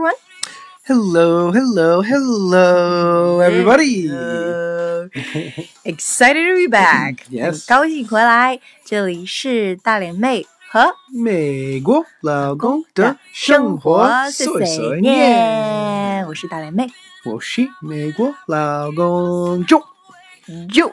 [0.00, 0.14] everyone.
[0.84, 4.06] Hello, hello, hello, everybody.
[4.06, 5.08] Hello.
[5.84, 7.26] Excited to be back.
[7.28, 7.66] Yes.
[7.66, 8.60] 很高兴回来。
[8.84, 15.02] 这里是大脸妹和美国老公的生活碎碎念。
[15.02, 16.26] 念。
[16.28, 16.86] 我是大脸妹。
[17.24, 19.82] 我是美国老公 Joe。
[20.72, 20.92] Yo.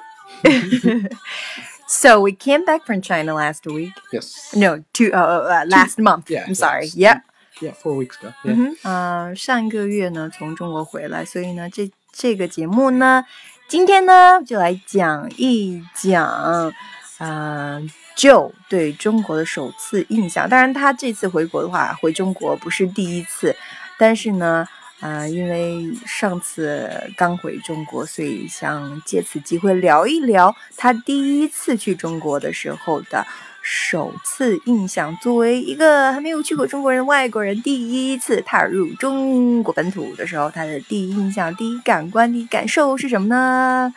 [1.87, 3.93] so we came back from China last week.
[4.11, 4.55] Yes.
[4.55, 5.11] No, two.
[5.13, 6.29] Uh, uh, last month.
[6.29, 6.85] yeah, I'm sorry.
[6.87, 7.19] last- Yeah.
[7.60, 8.32] Yeah, four weeks ago.
[8.44, 13.24] 嗯哼，呃，上个月呢从中国回来，所以呢这这个节目呢，
[13.66, 16.72] 今天呢就来讲一讲，
[17.18, 17.82] 呃
[18.16, 20.48] ，Joe 对中国的首次印象。
[20.48, 23.56] 当然，他这次回国的话，回中国不是第一次，
[23.98, 24.64] 但是呢，
[25.00, 33.26] 呃，因为上次刚回中国，所以想借此机会聊一聊他第一次去中国的时候的。
[33.67, 43.93] 首次印象，作为一个还没有去过中国人外国人，第一次踏入中国本土的时候，他的第一印象、第一感官、第一感受是什么呢？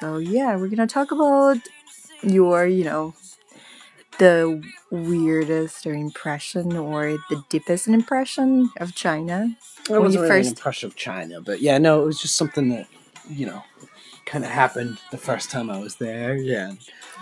[0.00, 1.60] So yeah, we're gonna talk about
[2.22, 3.12] your, you know,
[4.18, 9.54] the weirdest or impression or the deepest impression of China.
[9.84, 12.20] It When wasn't you really an first- impression of China, but yeah, no, it was
[12.20, 12.86] just something that,
[13.28, 13.62] you know,
[14.26, 16.36] kind of happened the first time I was there.
[16.36, 16.72] Yeah.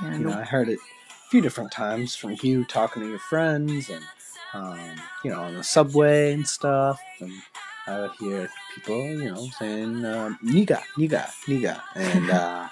[0.03, 0.92] and, You know, I heard it a
[1.34, 4.03] few different times from you talking to your friends and,
[4.53, 4.80] um,
[5.23, 7.02] you know, on the subway and stuff.
[7.22, 7.31] And
[7.88, 11.81] I would hear people, you know, saying, um, niga, niga, niga.
[11.95, 12.70] And, uh,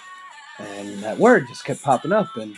[0.59, 2.55] and that word just kept popping up and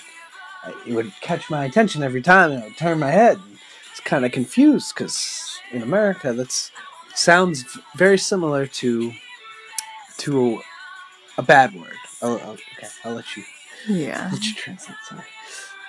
[0.65, 3.38] I, it would catch my attention every time and I would turn my head.
[3.38, 3.57] And
[3.89, 6.69] it's kind of confused because in America, that's
[7.15, 7.63] sounds
[7.95, 9.13] very similar to
[10.17, 10.59] to
[11.38, 11.95] a bad word.
[12.21, 13.43] Oh, oh, okay, I'll let you
[13.88, 14.29] Yeah.
[14.33, 14.97] let you translate.
[15.07, 15.23] Sorry.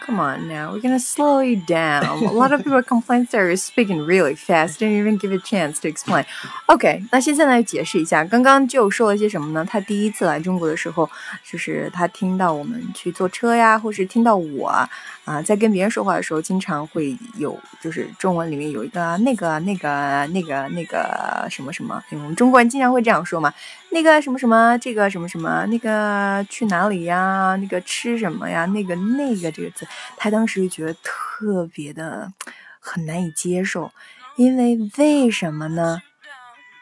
[0.07, 2.05] Come on now, we're gonna slow you down.
[2.05, 5.81] A lot of people complain that you're speaking really fast, didn't even give a chance
[5.81, 6.27] to explain.
[6.67, 9.65] OK，那现在来解释一下，刚刚就说了些什么呢？
[9.65, 11.09] 他第一次来中国的时候，
[11.43, 14.87] 就是他听到我们去坐车呀，或是听到我
[15.25, 23.51] 啊、在跟别人说话的时候，经常会有就是中文里面有一个那个那个那个那个什么什么，因为我们中国人经常会这样说嘛，
[23.89, 27.57] 那个什么什么，这个什么什么，那个去哪里呀？
[27.59, 28.67] 那个吃什么呀？
[28.67, 29.87] 那个那个这个词，
[30.18, 32.32] 他当时就觉得特别的
[32.80, 33.92] 很难以接受，
[34.36, 36.02] 因为为什么呢？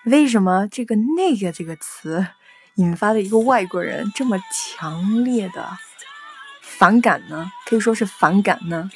[0.05, 2.25] 为什么这个那个这个词
[2.75, 5.77] 引发了一个外国人这么强烈的
[6.61, 7.51] 反感呢？
[7.65, 8.89] 可以说是反感呢。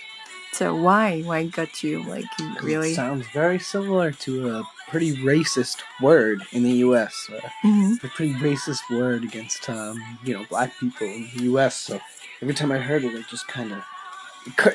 [0.54, 2.94] So why why got you like It really？
[2.94, 7.14] sounds very similar to a pretty racist word in the U.S.
[7.30, 11.76] Uh, 嗯 a pretty racist word against um, you know black people in the U.S.
[11.76, 12.02] So
[12.42, 13.80] every time I heard it, I just kind of,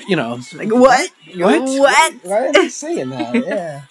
[0.07, 2.13] you know, like what, what, what?
[2.23, 3.33] Why are they saying that?
[3.33, 3.81] Yeah.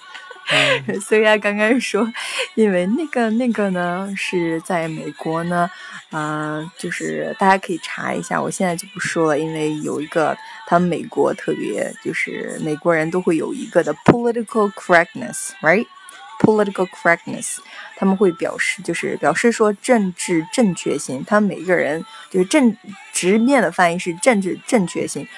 [0.52, 2.12] Um, 所以啊刚刚说，
[2.56, 5.70] 因为那个那个呢是在美国呢，
[6.10, 10.36] 呃，就是大家可以查一下，我现在就不说了，因为有一个
[10.66, 17.58] 他们美国特别就是美国人都会有一个的 political correctness，right？political correctness，
[17.96, 22.76] 他们会表示就是表示说政治正确性，他们每个人就是正
[23.12, 25.28] 直面的翻译是政治正确性，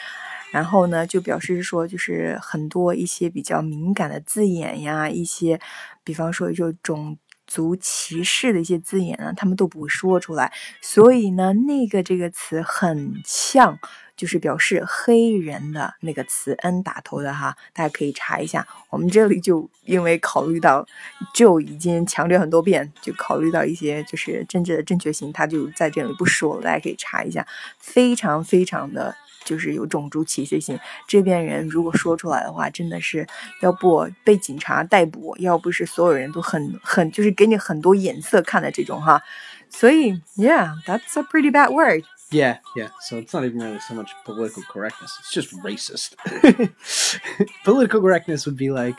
[0.52, 5.58] 然后呢，就表示说，就是很多一些比较敏感的字眼呀，一些，
[6.04, 10.52] 比方说就种族歧视的一些字眼啊，他们都不会说出来。
[10.80, 13.78] 所以呢，那个这个词很像，
[14.16, 18.66] 就是表示黑人的那个词 “n” 打头的哈，大家可以查一下。
[18.90, 20.86] 我们这里就因为考虑到
[21.34, 27.46] 就已经强调很多遍，就考虑到一些就是政治的正确性，他就在这里不说了，大家可以查一下，
[27.78, 29.16] 非常非常的。
[29.43, 30.77] 就是有种族歧视性，
[31.07, 33.25] 这边人如果说出来的话，真的是
[33.61, 39.21] 要不被警察逮捕，要不是所有人都很很就是给你很多眼色看的这种哈。
[39.69, 42.03] 所以，Yeah，that's a pretty bad word。
[42.29, 42.89] yeah, yeah.
[43.01, 46.13] So it's not even really so much political correctness; it's just racist.
[47.63, 48.97] political correctness would be like,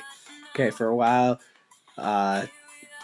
[0.54, 1.40] okay, for a while,
[1.98, 2.46] uh,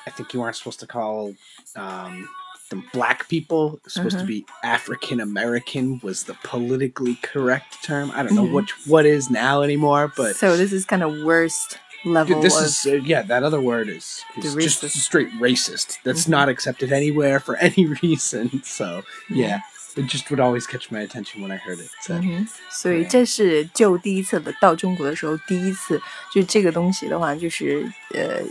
[0.06, 1.34] I think you weren't supposed to call
[1.76, 2.28] um,
[2.70, 3.74] them black people.
[3.76, 4.28] It was supposed to Mhm.
[4.28, 8.10] be African American was the politically correct term.
[8.14, 8.52] I don't know Mhm.
[8.52, 12.56] which what is now anymore, but so this is kind of worst level Dude, this
[12.58, 13.22] of is uh, yeah.
[13.22, 14.96] That other word is, is The just racist.
[15.00, 15.98] straight racist.
[16.04, 16.30] That's Mhm.
[16.30, 18.62] not accepted anywhere for any reason.
[18.64, 19.60] So yeah,
[19.96, 21.90] it just would always catch my attention when I heard it.
[22.02, 26.00] So 嗯哼，所以对这是就第一次的到中国的时候，第一次
[26.32, 28.42] 就这个东西的话，就是呃，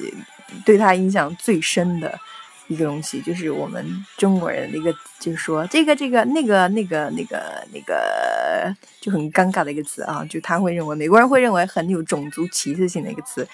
[0.65, 2.19] 对他印象最深的
[2.67, 3.85] 一个东西，就是我们
[4.17, 13.45] 中国人的一个，就是说这个这个那个那个那个那个就很尴尬的一个词啊，就他会认为美国人会认为很有种族歧视性的一个词。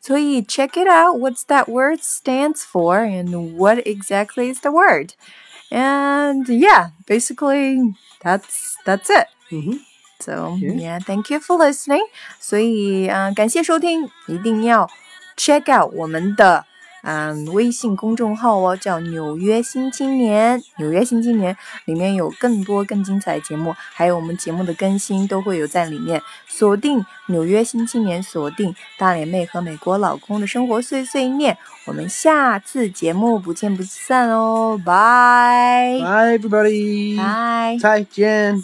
[0.00, 1.18] 所以 check it out.
[1.18, 5.10] What's that word stands for and what exactly is the word?
[5.70, 9.28] And yeah, basically that's that's it.
[9.50, 9.76] Mm-hmm.
[10.20, 10.72] So yeah.
[10.72, 12.02] yeah, thank you for listening.
[12.40, 14.90] 所以嗯、呃，感谢收听，一定要
[15.36, 16.64] check out 我们的。
[17.01, 21.55] 嗯微信公众号哦叫纽约新青年纽约新青年
[21.85, 26.21] 里面有更多更精彩的节目还有我们节目的更新都会有在里面。
[26.47, 31.57] 锁定纽约新青年锁定大脸妹和美国老公的生活碎碎念。
[31.85, 35.99] 我们下次节目不见不散哦拜。
[36.03, 37.17] Everybody.
[37.17, 37.77] 拜。
[37.79, 38.63] 再见。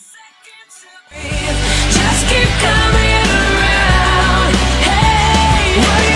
[1.89, 4.55] Just keep coming around.
[4.83, 6.14] Hey